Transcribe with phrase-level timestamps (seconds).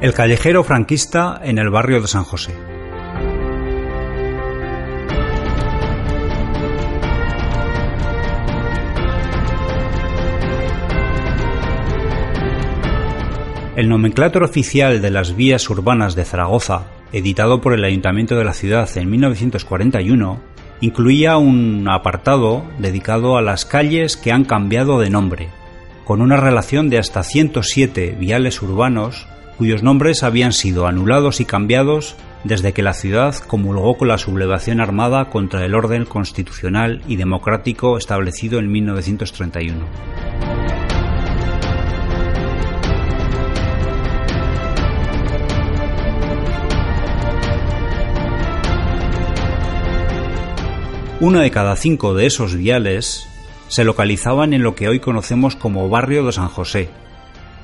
[0.00, 2.54] El callejero franquista en el barrio de San José.
[13.76, 18.54] El nomenclátor oficial de las vías urbanas de Zaragoza, editado por el Ayuntamiento de la
[18.54, 20.40] ciudad en 1941,
[20.80, 25.50] incluía un apartado dedicado a las calles que han cambiado de nombre,
[26.06, 29.26] con una relación de hasta 107 viales urbanos
[29.60, 34.80] cuyos nombres habían sido anulados y cambiados desde que la ciudad comulgó con la sublevación
[34.80, 39.84] armada contra el orden constitucional y democrático establecido en 1931.
[51.20, 53.28] Uno de cada cinco de esos viales
[53.68, 56.88] se localizaban en lo que hoy conocemos como barrio de San José,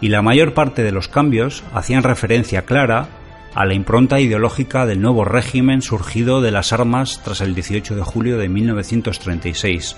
[0.00, 3.08] y la mayor parte de los cambios hacían referencia clara
[3.54, 8.02] a la impronta ideológica del nuevo régimen surgido de las armas tras el 18 de
[8.02, 9.96] julio de 1936,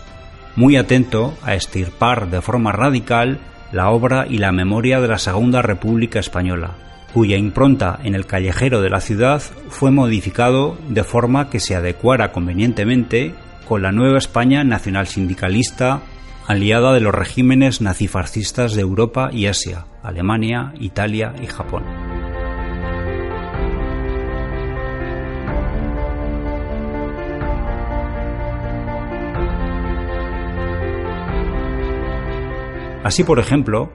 [0.56, 3.40] muy atento a estirpar de forma radical
[3.72, 6.72] la obra y la memoria de la Segunda República Española,
[7.12, 12.32] cuya impronta en el callejero de la ciudad fue modificado de forma que se adecuara
[12.32, 13.34] convenientemente
[13.66, 16.02] con la nueva España nacional sindicalista
[16.46, 21.84] aliada de los regímenes nazifascistas de Europa y Asia, Alemania, Italia y Japón.
[33.04, 33.90] Así, por ejemplo,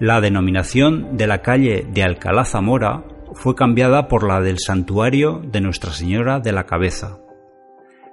[0.00, 3.04] la denominación de la calle de Alcalá Zamora
[3.34, 7.18] fue cambiada por la del santuario de Nuestra Señora de la Cabeza.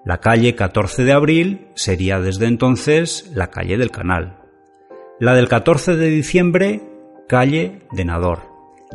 [0.06, 4.38] La calle 14 de abril sería desde entonces la calle del Canal.
[5.20, 6.82] La del 14 de diciembre,
[7.28, 8.44] calle de Nador.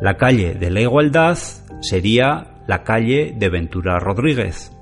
[0.01, 1.37] La calle de la Igualdad
[1.81, 4.73] sería la calle de Ventura Rodríguez.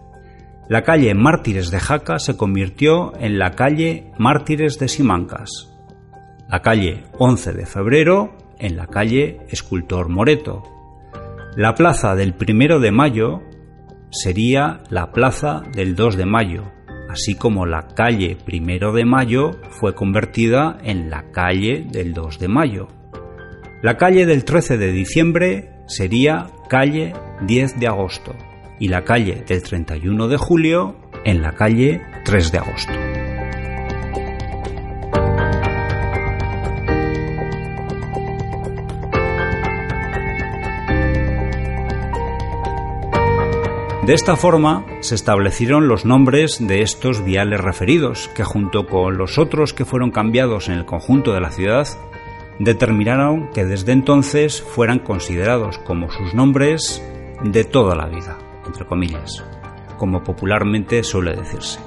[0.68, 5.68] La calle Mártires de Jaca se convirtió en la calle Mártires de Simancas
[6.48, 10.62] la calle 11 de febrero en la calle Escultor Moreto.
[11.56, 13.42] La plaza del primero de mayo
[14.10, 16.72] sería la plaza del 2 de mayo,
[17.08, 22.48] así como la calle primero de mayo fue convertida en la calle del 2 de
[22.48, 22.88] mayo.
[23.82, 27.12] La calle del 13 de diciembre sería calle
[27.46, 28.34] 10 de agosto
[28.80, 33.07] y la calle del 31 de julio en la calle 3 de agosto.
[44.08, 49.36] De esta forma se establecieron los nombres de estos viales referidos, que junto con los
[49.36, 51.86] otros que fueron cambiados en el conjunto de la ciudad,
[52.58, 57.04] determinaron que desde entonces fueran considerados como sus nombres
[57.44, 59.44] de toda la vida, entre comillas,
[59.98, 61.78] como popularmente suele decirse.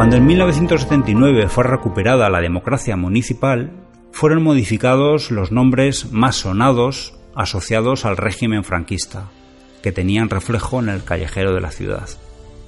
[0.00, 3.70] Cuando en 1979 fue recuperada la democracia municipal,
[4.12, 9.28] fueron modificados los nombres más sonados asociados al régimen franquista,
[9.82, 12.08] que tenían reflejo en el callejero de la ciudad.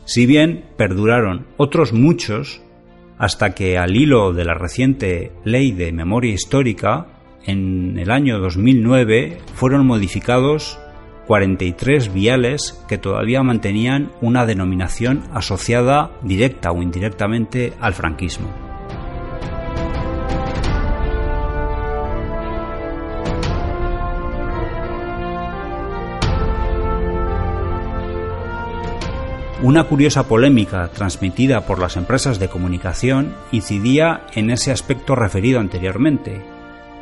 [0.04, 2.60] Si bien perduraron otros muchos,
[3.16, 7.06] hasta que al hilo de la reciente Ley de Memoria Histórica,
[7.46, 10.78] en el año 2009 fueron modificados
[11.26, 18.48] 43 viales que todavía mantenían una denominación asociada directa o indirectamente al franquismo.
[29.62, 36.42] Una curiosa polémica transmitida por las empresas de comunicación incidía en ese aspecto referido anteriormente,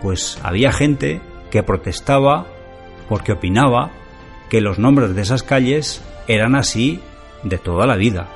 [0.02, 2.44] pues había gente que protestaba
[3.08, 3.90] porque opinaba
[4.50, 7.00] que los nombres de esas calles eran así
[7.44, 8.28] de toda la vida.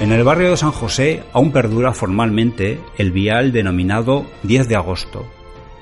[0.00, 5.26] En el barrio de San José aún perdura formalmente el vial denominado 10 de agosto,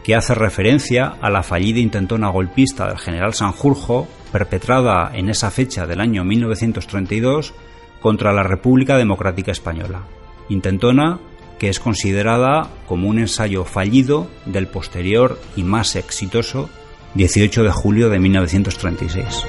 [0.04, 5.86] que hace referencia a la fallida intentona golpista del general Sanjurjo, perpetrada en esa fecha
[5.86, 7.54] del año 1932
[8.00, 10.02] contra la República Democrática Española.
[10.48, 11.20] Intentona
[11.58, 16.70] que es considerada como un ensayo fallido del posterior y más exitoso
[17.14, 19.46] 18 de julio de 1936.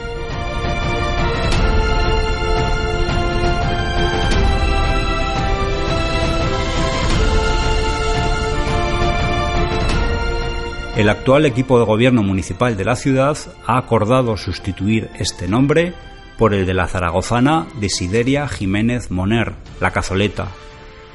[10.97, 15.93] El actual equipo de gobierno municipal de la ciudad ha acordado sustituir este nombre
[16.41, 20.47] por el de la zaragozana Desideria Jiménez Moner, la Cazoleta,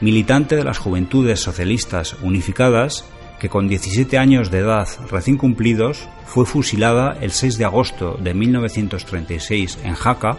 [0.01, 3.05] militante de las Juventudes Socialistas Unificadas,
[3.41, 8.35] que con 17 años de edad recién cumplidos fue fusilada el 6 de agosto de
[8.35, 10.37] 1936 en Jaca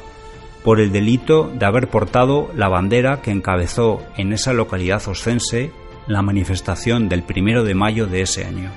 [0.63, 5.69] por el delito de haber portado la bandera que encabezó en esa localidad oscense
[6.07, 8.71] la manifestación del 1 de mayo de ese año.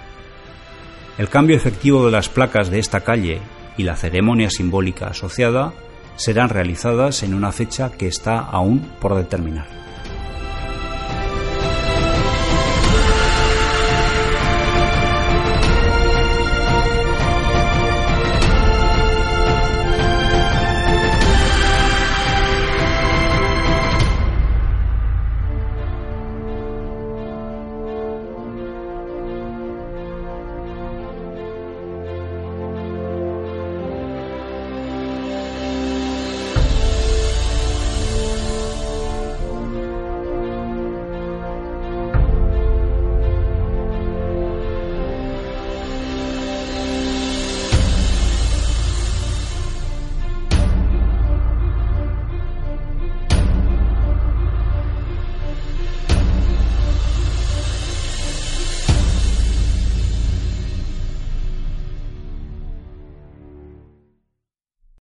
[1.18, 3.38] El cambio efectivo de las placas de esta calle
[3.76, 5.72] y la ceremonia simbólica asociada
[6.16, 9.66] serán realizadas en una fecha que está aún por determinar.